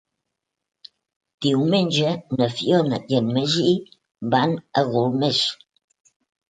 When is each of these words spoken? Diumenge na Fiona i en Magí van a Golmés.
Diumenge 1.47 2.15
na 2.39 2.49
Fiona 2.55 3.01
i 3.13 3.21
en 3.21 3.31
Magí 3.37 3.77
van 4.37 4.61
a 4.83 4.89
Golmés. 4.93 5.49